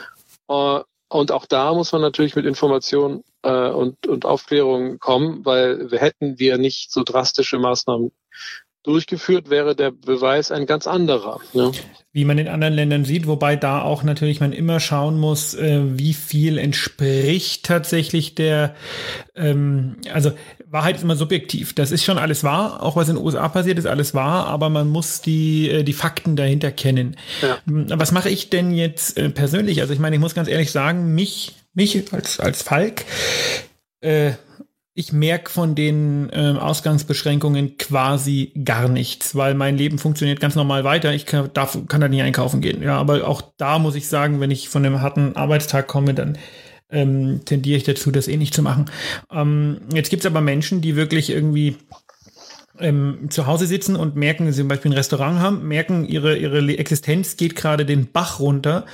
Äh, 0.49 0.81
Und 1.11 1.31
auch 1.31 1.45
da 1.47 1.73
muss 1.73 1.91
man 1.91 2.01
natürlich 2.01 2.35
mit 2.35 2.45
Information 2.45 3.23
äh, 3.43 3.69
und, 3.69 4.05
und 4.05 4.25
Aufklärung 4.25 4.99
kommen, 4.99 5.43
weil 5.45 5.89
wir 5.89 5.99
hätten 5.99 6.37
wir 6.37 6.57
nicht 6.57 6.91
so 6.91 7.03
drastische 7.03 7.57
Maßnahmen 7.57 8.11
durchgeführt, 8.83 9.49
wäre 9.49 9.75
der 9.75 9.91
Beweis 9.91 10.51
ein 10.51 10.65
ganz 10.65 10.87
anderer. 10.87 11.39
Ne? 11.53 11.71
wie 12.11 12.25
man 12.25 12.39
in 12.39 12.47
anderen 12.47 12.73
Ländern 12.73 13.05
sieht, 13.05 13.27
wobei 13.27 13.55
da 13.55 13.83
auch 13.83 14.01
natürlich 14.01 14.39
man 14.39 14.51
immer 14.51 14.79
schauen 14.79 15.19
muss, 15.19 15.53
äh, 15.53 15.79
wie 15.83 16.13
viel 16.13 16.57
entspricht 16.57 17.63
tatsächlich 17.65 18.33
der, 18.33 18.75
ähm, 19.35 19.97
also 20.11 20.31
Wahrheit 20.65 20.95
ist 20.95 21.03
immer 21.03 21.15
subjektiv. 21.15 21.75
Das 21.75 21.91
ist 21.91 22.03
schon 22.03 22.17
alles 22.17 22.43
wahr, 22.43 22.81
auch 22.81 22.95
was 22.95 23.09
in 23.09 23.15
den 23.15 23.23
USA 23.23 23.47
passiert 23.47 23.77
ist, 23.77 23.85
alles 23.85 24.15
wahr, 24.15 24.47
aber 24.47 24.69
man 24.69 24.89
muss 24.89 25.21
die, 25.21 25.69
äh, 25.69 25.83
die 25.83 25.93
Fakten 25.93 26.35
dahinter 26.35 26.71
kennen. 26.71 27.15
Ja. 27.43 27.59
Ähm, 27.67 27.85
Was 27.89 28.11
mache 28.11 28.29
ich 28.29 28.49
denn 28.49 28.71
jetzt 28.71 29.15
äh, 29.17 29.29
persönlich? 29.29 29.81
Also 29.81 29.93
ich 29.93 29.99
meine, 29.99 30.15
ich 30.15 30.19
muss 30.19 30.33
ganz 30.33 30.49
ehrlich 30.49 30.71
sagen, 30.71 31.13
mich, 31.13 31.53
mich 31.75 32.11
als, 32.11 32.39
als 32.39 32.63
Falk, 32.63 33.05
äh, 34.01 34.31
ich 34.99 35.13
merke 35.13 35.49
von 35.49 35.75
den 35.75 36.29
ähm, 36.33 36.57
Ausgangsbeschränkungen 36.57 37.77
quasi 37.77 38.51
gar 38.65 38.89
nichts, 38.89 39.33
weil 39.33 39.53
mein 39.53 39.77
Leben 39.77 39.97
funktioniert 39.97 40.41
ganz 40.41 40.55
normal 40.55 40.83
weiter. 40.83 41.13
Ich 41.13 41.25
kann, 41.25 41.49
darf, 41.53 41.77
kann 41.87 42.01
da 42.01 42.09
nicht 42.09 42.21
einkaufen 42.21 42.59
gehen. 42.59 42.83
Ja, 42.83 42.97
aber 42.97 43.25
auch 43.25 43.41
da 43.55 43.79
muss 43.79 43.95
ich 43.95 44.09
sagen, 44.09 44.41
wenn 44.41 44.51
ich 44.51 44.67
von 44.67 44.85
einem 44.85 44.99
harten 44.99 45.37
Arbeitstag 45.37 45.87
komme, 45.87 46.13
dann 46.13 46.37
ähm, 46.91 47.39
tendiere 47.45 47.77
ich 47.77 47.85
dazu, 47.85 48.11
das 48.11 48.27
eh 48.27 48.35
nicht 48.35 48.53
zu 48.53 48.61
machen. 48.61 48.91
Ähm, 49.31 49.79
jetzt 49.93 50.09
gibt's 50.09 50.25
aber 50.25 50.41
Menschen, 50.41 50.81
die 50.81 50.97
wirklich 50.97 51.29
irgendwie 51.29 51.77
ähm, 52.77 53.27
zu 53.29 53.47
Hause 53.47 53.67
sitzen 53.67 53.95
und 53.95 54.17
merken, 54.17 54.51
sie 54.51 54.59
zum 54.59 54.67
Beispiel 54.67 54.91
ein 54.91 54.97
Restaurant 54.97 55.39
haben, 55.39 55.65
merken, 55.65 56.05
ihre, 56.05 56.37
ihre 56.37 56.59
Existenz 56.77 57.37
geht 57.37 57.55
gerade 57.55 57.85
den 57.85 58.11
Bach 58.11 58.41
runter. 58.41 58.85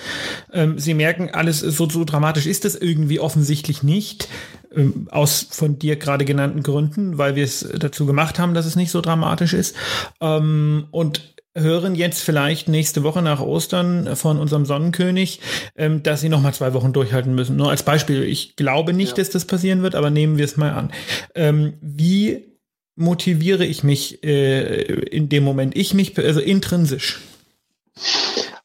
Ähm, 0.54 0.78
sie 0.78 0.94
merken, 0.94 1.32
alles 1.34 1.62
so, 1.62 1.90
so 1.90 2.04
dramatisch 2.04 2.46
ist 2.46 2.64
das 2.64 2.76
irgendwie 2.76 3.20
offensichtlich 3.20 3.82
nicht. 3.82 4.28
Ähm, 4.76 5.08
aus 5.12 5.48
von 5.50 5.80
dir 5.80 5.96
gerade 5.96 6.26
genannten 6.26 6.64
Gründen, 6.64 7.18
weil 7.18 7.36
wir 7.36 7.44
es 7.44 7.68
dazu 7.78 8.06
gemacht 8.06 8.40
haben, 8.40 8.54
dass 8.54 8.66
es 8.66 8.76
nicht 8.76 8.92
so 8.92 9.02
dramatisch 9.02 9.54
ist. 9.54 9.76
Ähm, 10.22 10.88
und 10.92 11.36
hören 11.56 11.96
jetzt 11.96 12.22
vielleicht 12.22 12.68
nächste 12.68 13.04
Woche 13.04 13.22
nach 13.22 13.40
Ostern 13.40 14.16
von 14.16 14.38
unserem 14.38 14.66
Sonnenkönig, 14.66 15.40
ähm, 15.76 16.04
dass 16.04 16.22
sie 16.22 16.30
noch 16.30 16.42
mal 16.42 16.54
zwei 16.54 16.74
Wochen 16.74 16.92
durchhalten 16.92 17.34
müssen. 17.34 17.56
Nur 17.56 17.70
als 17.70 17.84
Beispiel. 17.84 18.24
Ich 18.24 18.58
glaube 18.58 18.92
nicht, 18.94 19.12
ja. 19.12 19.16
dass 19.16 19.30
das 19.30 19.46
passieren 19.46 19.82
wird, 19.82 19.96
aber 19.96 20.10
nehmen 20.10 20.38
wir 20.38 20.46
es 20.46 20.58
mal 20.58 20.74
an. 20.74 20.92
Ähm, 21.34 21.76
wie 21.82 22.44
motiviere 22.96 23.66
ich 23.66 23.84
mich 23.84 24.24
äh, 24.24 24.82
in 24.82 25.30
dem 25.30 25.44
Moment? 25.44 25.76
Ich 25.78 25.94
mich, 25.94 26.18
also 26.18 26.42
intrinsisch. 26.42 27.22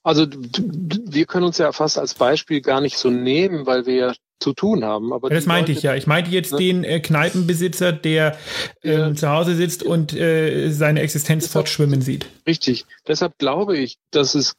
Also 0.03 0.27
wir 0.27 1.27
können 1.27 1.47
uns 1.47 1.59
ja 1.59 1.71
fast 1.73 1.99
als 1.99 2.15
Beispiel 2.15 2.61
gar 2.61 2.81
nicht 2.81 2.97
so 2.97 3.11
nehmen, 3.11 3.67
weil 3.67 3.87
wir 3.87 3.95
ja 3.95 4.15
zu 4.41 4.53
tun 4.53 4.85
haben. 4.85 5.13
Aber 5.13 5.29
ja, 5.29 5.35
das 5.35 5.47
meinte 5.47 5.73
Leute, 5.73 5.79
ich 5.79 5.83
ja. 5.85 5.95
Ich 5.95 6.07
meinte 6.07 6.31
jetzt 6.31 6.53
ne? 6.53 6.59
den 6.59 6.85
äh, 6.85 7.01
Kneipenbesitzer, 7.01 7.93
der 7.93 8.37
äh, 8.83 9.13
zu 9.15 9.29
Hause 9.29 9.55
sitzt 9.55 9.83
und 9.83 10.13
äh, 10.15 10.71
seine 10.71 11.01
Existenz 11.01 11.45
deshalb, 11.45 11.67
fortschwimmen 11.67 12.03
sieht. 12.03 12.27
Richtig. 12.47 12.87
Deshalb 13.07 13.39
glaube 13.39 13.77
ich, 13.77 13.99
dass 14.11 14.35
es 14.35 14.55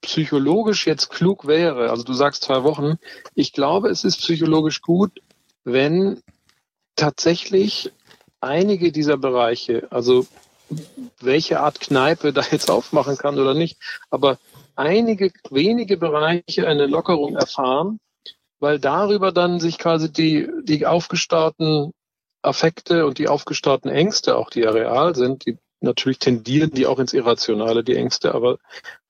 psychologisch 0.00 0.86
jetzt 0.86 1.10
klug 1.10 1.46
wäre. 1.46 1.90
Also 1.90 2.02
du 2.02 2.12
sagst 2.12 2.44
zwei 2.44 2.64
Wochen. 2.64 2.96
Ich 3.34 3.52
glaube, 3.52 3.88
es 3.88 4.04
ist 4.04 4.18
psychologisch 4.18 4.80
gut, 4.80 5.12
wenn 5.64 6.20
tatsächlich 6.96 7.92
einige 8.40 8.92
dieser 8.92 9.16
Bereiche, 9.16 9.86
also 9.90 10.26
welche 11.20 11.60
Art 11.60 11.80
Kneipe 11.80 12.32
da 12.32 12.42
jetzt 12.50 12.70
aufmachen 12.70 13.16
kann 13.16 13.38
oder 13.38 13.54
nicht, 13.54 13.78
aber 14.10 14.38
einige 14.74 15.32
wenige 15.50 15.96
Bereiche 15.96 16.66
eine 16.66 16.86
Lockerung 16.86 17.36
erfahren, 17.36 17.98
weil 18.60 18.78
darüber 18.78 19.32
dann 19.32 19.60
sich 19.60 19.78
quasi 19.78 20.12
die, 20.12 20.48
die 20.62 20.86
aufgestauten 20.86 21.92
Affekte 22.42 23.06
und 23.06 23.18
die 23.18 23.28
aufgestauten 23.28 23.90
Ängste, 23.90 24.36
auch 24.36 24.50
die 24.50 24.60
ja 24.60 24.70
real 24.70 25.14
sind, 25.14 25.46
die 25.46 25.58
natürlich 25.80 26.18
tendieren 26.18 26.70
die 26.70 26.86
auch 26.86 26.98
ins 26.98 27.12
Irrationale, 27.12 27.84
die 27.84 27.96
Ängste, 27.96 28.34
aber 28.34 28.58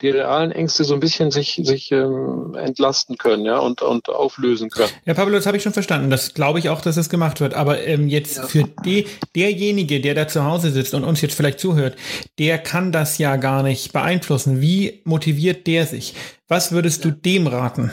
die 0.03 0.11
realen 0.11 0.51
Ängste 0.51 0.85
so 0.85 0.95
ein 0.95 1.01
bisschen 1.01 1.31
sich, 1.31 1.61
sich 1.63 1.93
ähm, 1.93 2.55
entlasten 2.59 3.19
können, 3.19 3.45
ja, 3.45 3.59
und, 3.59 3.83
und 3.83 4.09
auflösen 4.09 4.71
können. 4.71 4.91
Ja, 5.05 5.15
Pablo, 5.15 5.35
das 5.35 5.47
habe 5.47 5.57
ich 5.57 5.63
schon 5.63 5.73
verstanden. 5.73 6.11
Das 6.11 6.35
glaube 6.35 6.59
ich 6.59 6.69
auch, 6.69 6.81
dass 6.81 6.97
es 6.97 7.09
gemacht 7.09 7.41
wird. 7.41 7.55
Aber 7.55 7.83
ähm, 7.85 8.09
jetzt 8.09 8.37
ja. 8.37 8.47
für 8.47 8.65
die, 8.85 9.07
derjenige, 9.35 10.01
der 10.01 10.15
da 10.15 10.29
zu 10.29 10.45
Hause 10.45 10.71
sitzt 10.71 10.95
und 10.95 11.05
uns 11.05 11.21
jetzt 11.21 11.35
vielleicht 11.35 11.61
zuhört, 11.61 11.97
der 12.39 12.59
kann 12.59 12.93
das 12.93 13.19
ja 13.19 13.37
gar 13.37 13.63
nicht 13.63 13.93
beeinflussen. 13.93 14.61
Wie 14.61 15.01
motiviert 15.05 15.67
der 15.67 15.87
sich? 15.87 16.15
Was 16.49 16.73
würdest 16.73 17.05
ja. 17.05 17.11
du 17.11 17.17
dem 17.17 17.47
raten? 17.47 17.91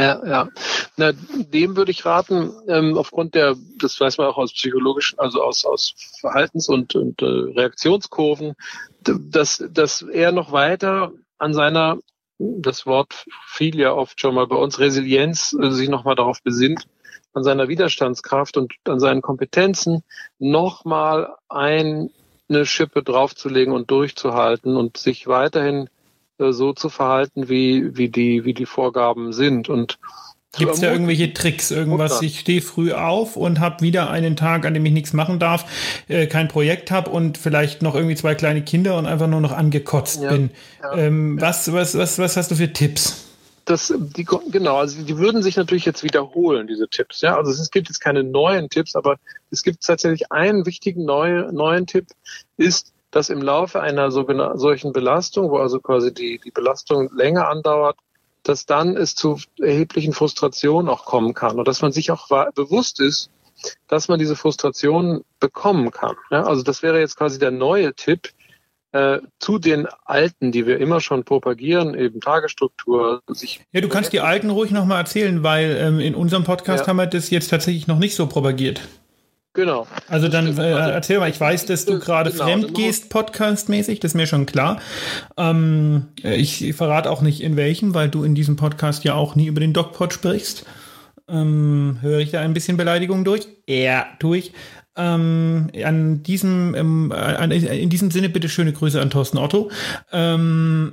Ja, 0.00 0.26
ja. 0.26 0.48
Na, 0.96 1.12
dem 1.12 1.76
würde 1.76 1.90
ich 1.90 2.06
raten, 2.06 2.52
ähm, 2.68 2.96
aufgrund 2.96 3.34
der, 3.34 3.54
das 3.78 4.00
weiß 4.00 4.16
man 4.16 4.28
auch 4.28 4.38
aus 4.38 4.54
psychologischen, 4.54 5.18
also 5.18 5.42
aus, 5.42 5.66
aus 5.66 5.94
Verhaltens- 6.20 6.70
und, 6.70 6.94
und 6.94 7.20
äh, 7.20 7.26
Reaktionskurven, 7.26 8.54
dass, 9.02 9.62
dass 9.70 10.00
er 10.00 10.32
noch 10.32 10.52
weiter 10.52 11.12
an 11.36 11.52
seiner, 11.52 11.98
das 12.38 12.86
Wort 12.86 13.26
fiel 13.46 13.78
ja 13.78 13.92
oft 13.92 14.18
schon 14.18 14.34
mal 14.34 14.46
bei 14.46 14.56
uns, 14.56 14.78
Resilienz, 14.78 15.54
äh, 15.60 15.70
sich 15.70 15.90
nochmal 15.90 16.14
darauf 16.14 16.42
besinnt, 16.42 16.86
an 17.34 17.44
seiner 17.44 17.68
Widerstandskraft 17.68 18.56
und 18.56 18.72
an 18.84 19.00
seinen 19.00 19.20
Kompetenzen 19.20 20.02
nochmal 20.38 21.34
eine 21.50 22.08
Schippe 22.62 23.02
draufzulegen 23.02 23.74
und 23.74 23.90
durchzuhalten 23.90 24.78
und 24.78 24.96
sich 24.96 25.26
weiterhin 25.26 25.90
so 26.52 26.72
zu 26.72 26.88
verhalten, 26.88 27.48
wie, 27.48 27.96
wie, 27.96 28.08
die, 28.08 28.44
wie 28.44 28.54
die 28.54 28.66
Vorgaben 28.66 29.32
sind. 29.32 29.68
Und 29.68 29.98
Gibt 30.58 30.74
es 30.74 30.80
da 30.80 30.90
irgendwelche 30.90 31.32
Tricks? 31.32 31.70
Irgendwas? 31.70 32.20
Ich 32.22 32.40
stehe 32.40 32.60
früh 32.60 32.92
auf 32.92 33.36
und 33.36 33.60
habe 33.60 33.82
wieder 33.82 34.10
einen 34.10 34.34
Tag, 34.34 34.66
an 34.66 34.74
dem 34.74 34.84
ich 34.84 34.92
nichts 34.92 35.12
machen 35.12 35.38
darf, 35.38 35.64
äh, 36.08 36.26
kein 36.26 36.48
Projekt 36.48 36.90
habe 36.90 37.10
und 37.10 37.38
vielleicht 37.38 37.82
noch 37.82 37.94
irgendwie 37.94 38.16
zwei 38.16 38.34
kleine 38.34 38.62
Kinder 38.62 38.98
und 38.98 39.06
einfach 39.06 39.28
nur 39.28 39.40
noch 39.40 39.52
angekotzt 39.52 40.22
ja, 40.22 40.32
bin. 40.32 40.50
Ja, 40.82 40.94
ähm, 40.96 41.38
ja. 41.38 41.46
Was, 41.46 41.72
was, 41.72 41.96
was, 41.96 42.18
was 42.18 42.36
hast 42.36 42.50
du 42.50 42.56
für 42.56 42.72
Tipps? 42.72 43.26
Das, 43.64 43.94
die, 43.96 44.24
genau, 44.50 44.78
also 44.78 45.00
die 45.02 45.16
würden 45.18 45.42
sich 45.42 45.56
natürlich 45.56 45.84
jetzt 45.84 46.02
wiederholen, 46.02 46.66
diese 46.66 46.88
Tipps. 46.88 47.20
Ja, 47.20 47.36
also 47.36 47.52
es 47.52 47.70
gibt 47.70 47.88
jetzt 47.88 48.00
keine 48.00 48.24
neuen 48.24 48.68
Tipps, 48.68 48.96
aber 48.96 49.18
es 49.52 49.62
gibt 49.62 49.84
tatsächlich 49.84 50.32
einen 50.32 50.66
wichtigen 50.66 51.04
neue, 51.04 51.52
neuen 51.52 51.86
Tipp, 51.86 52.06
ist, 52.56 52.92
dass 53.10 53.28
im 53.28 53.42
Laufe 53.42 53.80
einer 53.80 54.10
solchen 54.10 54.92
Belastung, 54.92 55.50
wo 55.50 55.58
also 55.58 55.80
quasi 55.80 56.12
die, 56.12 56.40
die 56.42 56.50
Belastung 56.50 57.10
länger 57.14 57.48
andauert, 57.48 57.96
dass 58.42 58.66
dann 58.66 58.96
es 58.96 59.14
zu 59.14 59.38
erheblichen 59.58 60.12
Frustrationen 60.12 60.88
auch 60.88 61.04
kommen 61.04 61.34
kann 61.34 61.58
und 61.58 61.68
dass 61.68 61.82
man 61.82 61.92
sich 61.92 62.10
auch 62.10 62.28
bewusst 62.54 63.00
ist, 63.00 63.30
dass 63.88 64.08
man 64.08 64.18
diese 64.18 64.36
Frustration 64.36 65.22
bekommen 65.38 65.90
kann. 65.90 66.16
Ja, 66.30 66.44
also 66.44 66.62
das 66.62 66.82
wäre 66.82 66.98
jetzt 66.98 67.16
quasi 67.16 67.38
der 67.38 67.50
neue 67.50 67.94
Tipp 67.94 68.30
äh, 68.92 69.18
zu 69.38 69.58
den 69.58 69.86
alten, 70.04 70.52
die 70.52 70.66
wir 70.66 70.78
immer 70.78 71.00
schon 71.00 71.24
propagieren, 71.24 71.94
eben 71.94 72.20
Tagesstruktur. 72.20 73.22
Sich 73.28 73.60
ja, 73.72 73.80
du 73.80 73.88
kannst 73.88 74.12
die 74.12 74.20
alten 74.20 74.50
ruhig 74.50 74.70
nochmal 74.70 74.98
erzählen, 74.98 75.42
weil 75.42 75.76
ähm, 75.78 76.00
in 76.00 76.14
unserem 76.14 76.44
Podcast 76.44 76.84
ja. 76.84 76.86
haben 76.88 76.96
wir 76.96 77.06
das 77.06 77.30
jetzt 77.30 77.50
tatsächlich 77.50 77.86
noch 77.86 77.98
nicht 77.98 78.14
so 78.14 78.26
propagiert. 78.26 78.80
Genau. 79.52 79.86
Also 80.06 80.28
dann 80.28 80.56
äh, 80.58 80.70
erzähl 80.70 81.18
mal, 81.18 81.28
ich 81.28 81.40
weiß, 81.40 81.66
dass 81.66 81.84
du 81.84 81.98
gerade 81.98 82.30
genau, 82.30 82.44
fremd 82.44 82.74
gehst, 82.74 83.10
podcastmäßig, 83.10 83.98
das 83.98 84.12
ist 84.12 84.14
mir 84.14 84.28
schon 84.28 84.46
klar. 84.46 84.80
Ähm, 85.36 86.06
ich 86.22 86.72
verrate 86.74 87.10
auch 87.10 87.20
nicht 87.20 87.40
in 87.40 87.56
welchem, 87.56 87.92
weil 87.92 88.08
du 88.08 88.22
in 88.22 88.36
diesem 88.36 88.54
Podcast 88.54 89.02
ja 89.02 89.14
auch 89.14 89.34
nie 89.34 89.46
über 89.46 89.60
den 89.60 89.72
DocPod 89.72 90.12
sprichst. 90.12 90.66
Ähm, 91.28 91.98
höre 92.00 92.20
ich 92.20 92.30
da 92.30 92.40
ein 92.40 92.54
bisschen 92.54 92.76
Beleidigung 92.76 93.24
durch? 93.24 93.48
Ja, 93.66 94.06
tue 94.20 94.38
ich. 94.38 94.52
Ähm, 94.96 95.68
an 95.84 96.22
diesem, 96.22 96.74
ähm, 96.76 97.12
an, 97.12 97.50
in 97.50 97.90
diesem 97.90 98.12
Sinne 98.12 98.28
bitte 98.28 98.48
schöne 98.48 98.72
Grüße 98.72 99.00
an 99.00 99.10
Thorsten 99.10 99.38
Otto. 99.38 99.70
Ähm, 100.12 100.92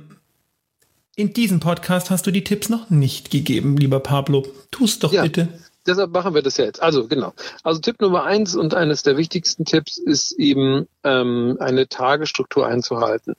in 1.14 1.32
diesem 1.32 1.60
Podcast 1.60 2.10
hast 2.10 2.26
du 2.26 2.32
die 2.32 2.44
Tipps 2.44 2.68
noch 2.68 2.90
nicht 2.90 3.30
gegeben, 3.30 3.76
lieber 3.76 4.00
Pablo. 4.00 4.46
Tust 4.70 5.04
doch 5.04 5.12
ja. 5.12 5.22
bitte 5.22 5.48
deshalb 5.88 6.12
machen 6.12 6.34
wir 6.34 6.42
das 6.42 6.56
ja 6.56 6.64
jetzt. 6.66 6.82
Also 6.82 7.08
genau. 7.08 7.32
Also 7.62 7.80
Tipp 7.80 8.00
Nummer 8.00 8.24
eins 8.24 8.54
und 8.54 8.74
eines 8.74 9.02
der 9.02 9.16
wichtigsten 9.16 9.64
Tipps 9.64 9.98
ist 9.98 10.32
eben 10.32 10.86
ähm, 11.04 11.56
eine 11.60 11.88
Tagesstruktur 11.88 12.66
einzuhalten. 12.66 13.34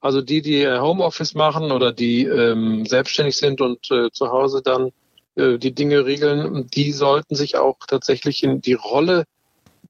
Also 0.00 0.22
die, 0.22 0.42
die 0.42 0.66
Homeoffice 0.66 1.34
machen 1.34 1.72
oder 1.72 1.92
die 1.92 2.24
ähm, 2.24 2.86
selbstständig 2.86 3.36
sind 3.36 3.60
und 3.60 3.90
äh, 3.90 4.10
zu 4.12 4.28
Hause 4.28 4.62
dann 4.62 4.92
äh, 5.34 5.58
die 5.58 5.74
Dinge 5.74 6.06
regeln, 6.06 6.68
die 6.68 6.92
sollten 6.92 7.34
sich 7.34 7.56
auch 7.56 7.78
tatsächlich 7.86 8.42
in 8.44 8.60
die 8.60 8.74
Rolle 8.74 9.24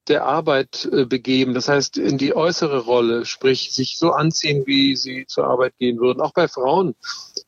der 0.08 0.24
Arbeit 0.24 0.88
äh, 0.90 1.04
begeben. 1.04 1.54
Das 1.54 1.68
heißt, 1.68 1.98
in 1.98 2.18
die 2.18 2.34
äußere 2.34 2.80
Rolle, 2.80 3.26
sprich 3.26 3.72
sich 3.72 3.98
so 3.98 4.12
anziehen, 4.12 4.64
wie 4.66 4.96
sie 4.96 5.26
zur 5.26 5.44
Arbeit 5.44 5.76
gehen 5.78 5.98
würden. 5.98 6.20
Auch 6.20 6.32
bei 6.32 6.48
Frauen 6.48 6.94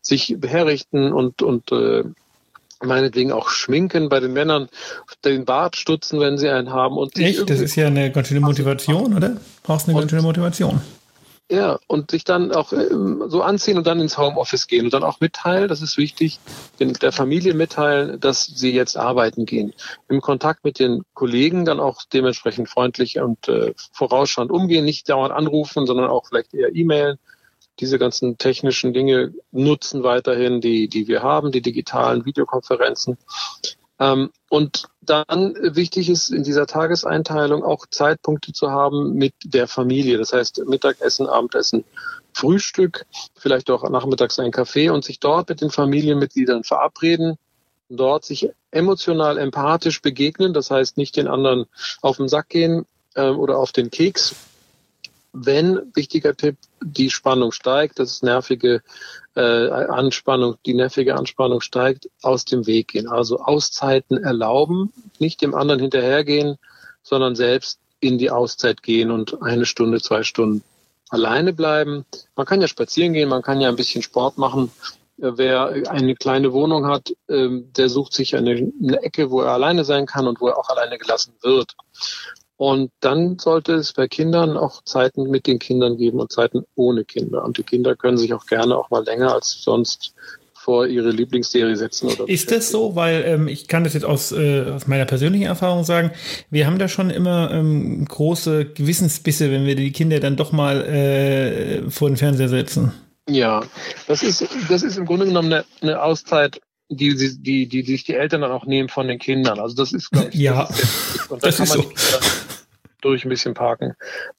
sich 0.02 0.36
herrichten 0.42 1.12
und, 1.12 1.42
und 1.42 1.72
äh, 1.72 2.04
meinetwegen 2.82 3.32
auch 3.32 3.48
schminken 3.48 4.08
bei 4.08 4.20
den 4.20 4.32
Männern, 4.32 4.68
den 5.24 5.44
Bart 5.44 5.76
stutzen, 5.76 6.20
wenn 6.20 6.38
sie 6.38 6.48
einen 6.48 6.70
haben. 6.70 6.96
Und 6.96 7.18
Echt? 7.18 7.48
Das 7.48 7.60
ist 7.60 7.76
ja 7.76 7.86
eine 7.86 8.10
ganz 8.10 8.28
schöne 8.28 8.40
Motivation, 8.40 9.16
oder? 9.16 9.36
Brauchst 9.62 9.88
eine 9.88 9.98
ganz 9.98 10.10
schöne 10.10 10.22
Motivation. 10.22 10.80
Ja, 11.50 11.80
und 11.88 12.12
sich 12.12 12.22
dann 12.22 12.52
auch 12.52 12.72
ähm, 12.72 13.24
so 13.26 13.42
anziehen 13.42 13.76
und 13.76 13.84
dann 13.84 13.98
ins 13.98 14.16
Homeoffice 14.16 14.68
gehen 14.68 14.84
und 14.84 14.94
dann 14.94 15.02
auch 15.02 15.18
mitteilen, 15.18 15.66
das 15.66 15.82
ist 15.82 15.98
wichtig, 15.98 16.38
den, 16.78 16.92
der 16.92 17.10
Familie 17.10 17.54
mitteilen, 17.54 18.20
dass 18.20 18.46
sie 18.46 18.70
jetzt 18.72 18.96
arbeiten 18.96 19.46
gehen. 19.46 19.72
Im 20.08 20.20
Kontakt 20.20 20.62
mit 20.62 20.78
den 20.78 21.02
Kollegen 21.12 21.64
dann 21.64 21.80
auch 21.80 22.02
dementsprechend 22.12 22.68
freundlich 22.68 23.18
und 23.18 23.48
äh, 23.48 23.74
vorausschauend 23.92 24.52
umgehen, 24.52 24.84
nicht 24.84 25.08
dauernd 25.08 25.34
anrufen, 25.34 25.86
sondern 25.86 26.08
auch 26.08 26.28
vielleicht 26.28 26.54
eher 26.54 26.72
E-Mailen 26.72 27.18
diese 27.80 27.98
ganzen 27.98 28.38
technischen 28.38 28.92
Dinge 28.92 29.34
nutzen 29.52 30.02
weiterhin, 30.02 30.60
die, 30.60 30.88
die 30.88 31.08
wir 31.08 31.22
haben, 31.22 31.52
die 31.52 31.62
digitalen 31.62 32.24
Videokonferenzen. 32.24 33.16
Ähm, 33.98 34.30
und 34.48 34.88
dann 35.00 35.54
wichtig 35.60 36.08
ist 36.08 36.30
in 36.30 36.44
dieser 36.44 36.66
Tageseinteilung 36.66 37.64
auch 37.64 37.86
Zeitpunkte 37.90 38.52
zu 38.52 38.70
haben 38.70 39.14
mit 39.14 39.34
der 39.44 39.66
Familie. 39.66 40.18
Das 40.18 40.32
heißt 40.32 40.62
Mittagessen, 40.66 41.26
Abendessen, 41.26 41.84
Frühstück, 42.32 43.06
vielleicht 43.36 43.70
auch 43.70 43.88
nachmittags 43.88 44.38
ein 44.38 44.52
Kaffee 44.52 44.90
und 44.90 45.04
sich 45.04 45.20
dort 45.20 45.48
mit 45.48 45.60
den 45.60 45.70
Familienmitgliedern 45.70 46.64
verabreden, 46.64 47.36
dort 47.88 48.24
sich 48.24 48.50
emotional 48.70 49.36
empathisch 49.36 50.00
begegnen, 50.00 50.54
das 50.54 50.70
heißt 50.70 50.96
nicht 50.96 51.16
den 51.16 51.26
anderen 51.26 51.66
auf 52.02 52.18
den 52.18 52.28
Sack 52.28 52.48
gehen 52.48 52.86
äh, 53.14 53.28
oder 53.28 53.58
auf 53.58 53.72
den 53.72 53.90
Keks, 53.90 54.36
wenn, 55.32 55.80
wichtiger 55.94 56.36
Tipp, 56.36 56.56
die 56.82 57.10
Spannung 57.10 57.52
steigt, 57.52 57.98
das 57.98 58.22
nervige 58.22 58.82
äh, 59.36 59.40
Anspannung, 59.40 60.56
die 60.66 60.74
nervige 60.74 61.14
Anspannung 61.14 61.60
steigt, 61.60 62.08
aus 62.22 62.44
dem 62.44 62.66
Weg 62.66 62.88
gehen. 62.88 63.08
Also 63.08 63.40
Auszeiten 63.40 64.22
erlauben, 64.22 64.92
nicht 65.18 65.42
dem 65.42 65.54
anderen 65.54 65.80
hinterhergehen, 65.80 66.56
sondern 67.02 67.36
selbst 67.36 67.78
in 68.00 68.18
die 68.18 68.30
Auszeit 68.30 68.82
gehen 68.82 69.10
und 69.10 69.42
eine 69.42 69.66
Stunde, 69.66 70.00
zwei 70.00 70.22
Stunden 70.22 70.62
alleine 71.10 71.52
bleiben. 71.52 72.06
Man 72.36 72.46
kann 72.46 72.60
ja 72.60 72.68
spazieren 72.68 73.12
gehen, 73.12 73.28
man 73.28 73.42
kann 73.42 73.60
ja 73.60 73.68
ein 73.68 73.76
bisschen 73.76 74.02
Sport 74.02 74.38
machen, 74.38 74.70
wer 75.20 75.90
eine 75.90 76.14
kleine 76.14 76.52
Wohnung 76.52 76.86
hat, 76.86 77.12
ähm, 77.28 77.72
der 77.76 77.88
sucht 77.88 78.14
sich 78.14 78.36
eine, 78.36 78.72
eine 78.82 79.02
Ecke, 79.02 79.30
wo 79.30 79.42
er 79.42 79.52
alleine 79.52 79.84
sein 79.84 80.06
kann 80.06 80.26
und 80.26 80.40
wo 80.40 80.48
er 80.48 80.58
auch 80.58 80.68
alleine 80.70 80.98
gelassen 80.98 81.34
wird. 81.42 81.76
Und 82.60 82.90
dann 83.00 83.38
sollte 83.38 83.72
es 83.72 83.94
bei 83.94 84.06
Kindern 84.06 84.58
auch 84.58 84.84
Zeiten 84.84 85.30
mit 85.30 85.46
den 85.46 85.58
Kindern 85.58 85.96
geben 85.96 86.20
und 86.20 86.30
Zeiten 86.30 86.66
ohne 86.74 87.06
Kinder. 87.06 87.42
Und 87.42 87.56
die 87.56 87.62
Kinder 87.62 87.96
können 87.96 88.18
sich 88.18 88.34
auch 88.34 88.44
gerne 88.44 88.76
auch 88.76 88.90
mal 88.90 89.02
länger 89.02 89.32
als 89.32 89.62
sonst 89.62 90.12
vor 90.52 90.86
ihre 90.86 91.10
Lieblingsserie 91.10 91.74
setzen. 91.74 92.10
Oder 92.10 92.28
ist 92.28 92.50
das 92.50 92.70
so? 92.70 92.94
Weil 92.94 93.24
ähm, 93.24 93.48
ich 93.48 93.66
kann 93.66 93.82
das 93.82 93.94
jetzt 93.94 94.04
aus, 94.04 94.30
äh, 94.32 94.66
aus 94.72 94.86
meiner 94.86 95.06
persönlichen 95.06 95.46
Erfahrung 95.46 95.84
sagen, 95.84 96.10
wir 96.50 96.66
haben 96.66 96.78
da 96.78 96.88
schon 96.88 97.08
immer 97.08 97.50
ähm, 97.50 98.04
große 98.04 98.66
Gewissensbisse, 98.66 99.50
wenn 99.50 99.64
wir 99.64 99.74
die 99.74 99.92
Kinder 99.92 100.20
dann 100.20 100.36
doch 100.36 100.52
mal 100.52 100.82
äh, 100.82 101.90
vor 101.90 102.10
den 102.10 102.18
Fernseher 102.18 102.50
setzen. 102.50 102.92
Ja, 103.26 103.64
das 104.06 104.22
ist, 104.22 104.46
das 104.68 104.82
ist 104.82 104.98
im 104.98 105.06
Grunde 105.06 105.24
genommen 105.24 105.50
eine, 105.50 105.64
eine 105.80 106.02
Auszeit, 106.02 106.60
die, 106.90 107.16
die, 107.16 107.38
die, 107.38 107.68
die 107.68 107.82
sich 107.84 108.04
die 108.04 108.16
Eltern 108.16 108.42
dann 108.42 108.52
auch 108.52 108.66
nehmen 108.66 108.90
von 108.90 109.08
den 109.08 109.18
Kindern. 109.18 109.60
Also 109.60 109.74
das 109.76 109.94
ist, 109.94 110.10
glaube 110.10 110.28
ich, 110.28 110.34
ja, 110.34 110.64
das 110.64 110.82
ist, 110.82 111.30
und 111.30 111.42
da 111.42 111.50
kann 111.50 111.68
man 111.68 111.78
so. 111.78 111.90
Durch 113.00 113.24
ein 113.24 113.28
bisschen 113.28 113.54
parken. 113.54 113.94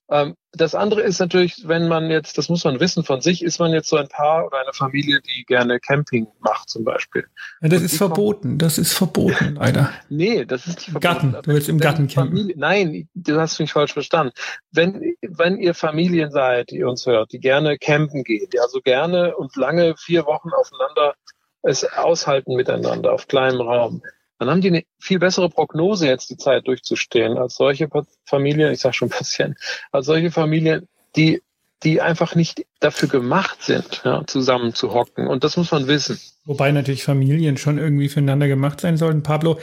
Ähm, 0.10 0.36
das 0.54 0.76
andere 0.76 1.02
ist 1.02 1.20
natürlich, 1.20 1.68
wenn 1.68 1.88
man 1.88 2.10
jetzt, 2.10 2.38
das 2.38 2.50
muss 2.50 2.64
man 2.64 2.80
wissen 2.80 3.04
von 3.04 3.22
sich, 3.22 3.44
ist 3.44 3.60
man 3.60 3.72
jetzt 3.72 3.88
so 3.88 3.96
ein 3.96 4.10
Paar 4.10 4.46
oder 4.46 4.60
eine 4.60 4.74
Familie, 4.74 5.22
die 5.22 5.46
gerne 5.46 5.80
Camping 5.80 6.28
macht 6.40 6.70
zum 6.70 6.84
Beispiel. 6.84 7.26
Ja, 7.62 7.70
das 7.70 7.82
ist 7.82 7.98
verboten. 7.98 8.58
Das 8.58 8.78
ist 8.78 8.94
verboten, 8.94 9.56
leider. 9.60 9.92
nee, 10.10 10.46
das 10.46 10.68
ist 10.68 10.76
nicht 10.76 10.92
verboten. 10.92 11.32
Garten. 11.32 11.44
Du 11.44 11.54
willst 11.54 11.70
im 11.70 11.80
Garten 11.80 12.08
campen. 12.08 12.52
nein, 12.56 13.08
du 13.14 13.40
hast 13.40 13.60
mich 13.60 13.72
falsch 13.72 13.94
verstanden. 13.94 14.34
Wenn, 14.72 15.16
wenn 15.22 15.58
ihr 15.58 15.74
Familien 15.74 16.32
seid, 16.32 16.72
die 16.72 16.84
uns 16.84 17.06
hört, 17.06 17.32
die 17.32 17.40
gerne 17.40 17.78
campen 17.78 18.24
gehen, 18.24 18.48
die 18.52 18.60
also 18.60 18.82
gerne 18.82 19.36
und 19.38 19.56
lange 19.56 19.96
vier 19.98 20.26
Wochen 20.26 20.50
aufeinander 20.50 21.16
es 21.64 21.86
aushalten 21.86 22.56
miteinander 22.56 23.14
auf 23.14 23.28
kleinem 23.28 23.62
Raum, 23.62 24.02
dann 24.42 24.50
haben 24.50 24.62
die 24.62 24.70
eine 24.70 24.84
viel 24.98 25.20
bessere 25.20 25.50
Prognose, 25.50 26.08
jetzt 26.08 26.32
die 26.32 26.36
Zeit 26.36 26.66
durchzustehen, 26.66 27.38
als 27.38 27.58
solche 27.58 27.88
Familien, 28.26 28.72
ich 28.72 28.80
sage 28.80 28.96
schon 28.96 29.10
Patienten, 29.10 29.56
als 29.92 30.08
solche 30.08 30.32
Familien, 30.32 30.88
die 31.16 31.44
die 31.84 32.02
einfach 32.02 32.36
nicht 32.36 32.66
dafür 32.80 33.10
gemacht 33.10 33.64
sind, 33.64 34.02
ja, 34.04 34.24
zusammen 34.28 34.74
zu 34.74 34.94
hocken. 34.94 35.28
Und 35.28 35.44
das 35.44 35.58
muss 35.58 35.72
man 35.72 35.88
wissen. 35.88 36.20
Wobei 36.44 36.72
natürlich 36.72 37.04
Familien 37.04 37.58
schon 37.58 37.78
irgendwie 37.78 38.10
füreinander 38.10 38.48
gemacht 38.48 38.82
sein 38.82 38.98
sollten. 38.98 39.22
Pablo, 39.22 39.60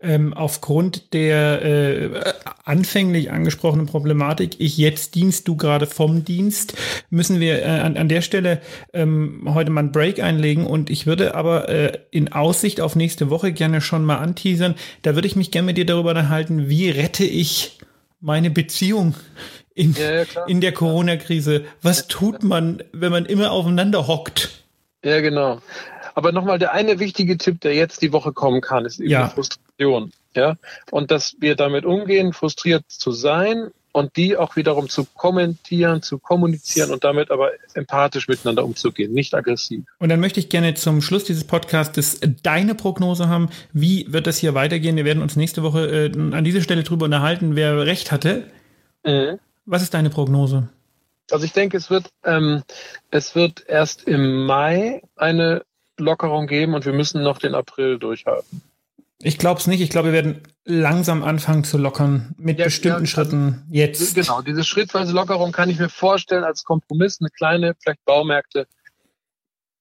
ähm, 0.00 0.32
aufgrund 0.32 1.12
der 1.12 1.62
äh, 1.62 2.32
anfänglich 2.64 3.30
angesprochenen 3.30 3.86
Problematik, 3.86 4.56
ich 4.58 4.78
jetzt 4.78 5.14
dienst, 5.14 5.46
du 5.48 5.56
gerade 5.56 5.86
vom 5.86 6.24
Dienst, 6.24 6.74
müssen 7.10 7.40
wir 7.40 7.62
äh, 7.62 7.66
an, 7.66 7.98
an 7.98 8.08
der 8.08 8.22
Stelle 8.22 8.62
ähm, 8.94 9.42
heute 9.46 9.70
mal 9.70 9.80
einen 9.80 9.92
Break 9.92 10.22
einlegen. 10.22 10.66
Und 10.66 10.88
ich 10.88 11.06
würde 11.06 11.34
aber 11.34 11.68
äh, 11.68 11.98
in 12.10 12.32
Aussicht 12.32 12.80
auf 12.80 12.96
nächste 12.96 13.28
Woche 13.28 13.52
gerne 13.52 13.82
schon 13.82 14.04
mal 14.04 14.16
anteasern. 14.16 14.74
Da 15.02 15.14
würde 15.14 15.28
ich 15.28 15.36
mich 15.36 15.50
gerne 15.50 15.66
mit 15.66 15.76
dir 15.76 15.86
darüber 15.86 16.10
unterhalten, 16.10 16.68
wie 16.68 16.88
rette 16.88 17.24
ich 17.24 17.78
meine 18.20 18.50
Beziehung 18.50 19.14
in, 19.74 19.94
ja, 19.94 20.22
ja, 20.22 20.44
in 20.46 20.60
der 20.60 20.72
Corona-Krise. 20.72 21.64
Was 21.80 22.08
tut 22.08 22.42
man, 22.42 22.82
wenn 22.92 23.12
man 23.12 23.26
immer 23.26 23.52
aufeinander 23.52 24.06
hockt? 24.06 24.64
Ja, 25.04 25.20
genau. 25.20 25.60
Aber 26.14 26.32
nochmal, 26.32 26.58
der 26.58 26.72
eine 26.72 26.98
wichtige 26.98 27.38
Tipp, 27.38 27.60
der 27.60 27.74
jetzt 27.74 28.02
die 28.02 28.12
Woche 28.12 28.32
kommen 28.32 28.60
kann, 28.60 28.84
ist 28.84 29.00
eben 29.00 29.10
ja. 29.10 29.28
Frustration. 29.28 30.12
Ja, 30.34 30.56
und 30.90 31.10
dass 31.10 31.36
wir 31.40 31.56
damit 31.56 31.84
umgehen, 31.84 32.32
frustriert 32.32 32.84
zu 32.88 33.12
sein 33.12 33.70
und 33.92 34.16
die 34.16 34.36
auch 34.38 34.56
wiederum 34.56 34.88
zu 34.88 35.04
kommentieren, 35.04 36.00
zu 36.00 36.18
kommunizieren 36.18 36.90
und 36.90 37.04
damit 37.04 37.30
aber 37.30 37.50
empathisch 37.74 38.28
miteinander 38.28 38.64
umzugehen, 38.64 39.12
nicht 39.12 39.34
aggressiv. 39.34 39.84
Und 39.98 40.08
dann 40.08 40.20
möchte 40.20 40.40
ich 40.40 40.48
gerne 40.48 40.72
zum 40.74 41.02
Schluss 41.02 41.24
dieses 41.24 41.44
Podcasts 41.44 42.20
deine 42.42 42.74
Prognose 42.74 43.28
haben. 43.28 43.50
Wie 43.74 44.06
wird 44.08 44.26
das 44.26 44.38
hier 44.38 44.54
weitergehen? 44.54 44.96
Wir 44.96 45.04
werden 45.04 45.22
uns 45.22 45.36
nächste 45.36 45.62
Woche 45.62 45.86
äh, 45.86 46.34
an 46.34 46.44
dieser 46.44 46.62
Stelle 46.62 46.82
drüber 46.82 47.04
unterhalten, 47.04 47.54
wer 47.54 47.84
recht 47.84 48.10
hatte. 48.10 48.44
Mhm. 49.04 49.38
Was 49.64 49.82
ist 49.82 49.94
deine 49.94 50.10
Prognose? 50.10 50.68
Also 51.30 51.44
ich 51.44 51.52
denke, 51.52 51.76
es 51.76 51.88
wird, 51.88 52.10
ähm, 52.24 52.62
es 53.10 53.34
wird 53.34 53.64
erst 53.66 54.04
im 54.04 54.44
Mai 54.44 55.02
eine 55.16 55.64
Lockerung 55.98 56.46
geben 56.46 56.74
und 56.74 56.84
wir 56.84 56.92
müssen 56.92 57.22
noch 57.22 57.38
den 57.38 57.54
April 57.54 57.98
durchhalten. 57.98 58.62
Ich 59.22 59.38
glaube 59.38 59.60
es 59.60 59.66
nicht. 59.66 59.80
Ich 59.80 59.90
glaube, 59.90 60.08
wir 60.08 60.14
werden 60.14 60.42
langsam 60.64 61.22
anfangen 61.22 61.62
zu 61.64 61.78
lockern 61.78 62.34
mit 62.38 62.58
ja, 62.58 62.64
bestimmten 62.64 63.04
ja, 63.04 63.06
Schritten 63.06 63.62
jetzt. 63.70 64.14
Genau, 64.14 64.42
diese 64.42 64.64
schrittweise 64.64 65.12
Lockerung 65.12 65.52
kann 65.52 65.70
ich 65.70 65.78
mir 65.78 65.88
vorstellen 65.88 66.44
als 66.44 66.64
Kompromiss, 66.64 67.18
eine 67.20 67.30
kleine, 67.30 67.74
vielleicht 67.80 68.04
Baumärkte, 68.04 68.66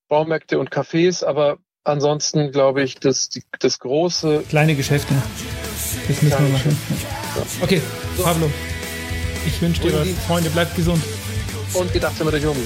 Baumärkte 0.07 0.59
und 0.59 0.69
Cafés, 0.69 1.25
aber 1.25 1.57
ansonsten 1.83 2.51
glaube 2.51 2.83
ich, 2.83 2.95
dass 2.95 3.29
die, 3.29 3.43
das 3.59 3.79
große. 3.79 4.43
Kleine 4.47 4.75
Geschäfte. 4.75 5.15
Das 6.07 6.21
müssen 6.21 6.29
wir 6.29 6.49
machen. 6.49 6.77
Okay, 7.61 7.81
Pablo. 8.21 8.51
Ich 9.45 9.61
wünsche 9.61 9.81
dir 9.81 9.93
was. 9.93 10.07
Freunde, 10.27 10.49
bleibt 10.49 10.75
gesund. 10.75 11.03
Und 11.73 11.91
gedacht 11.93 12.19
immer 12.19 12.31
der 12.31 12.41
Jungen. 12.41 12.65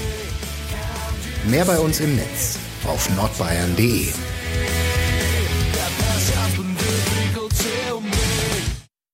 Mehr 1.48 1.64
bei 1.64 1.78
uns 1.78 2.00
im 2.00 2.16
Netz 2.16 2.58
auf 2.86 3.08
nordbayern.de. 3.14 4.08